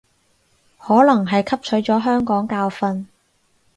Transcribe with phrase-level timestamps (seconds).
[0.79, 3.05] 可能係汲取咗香港教訓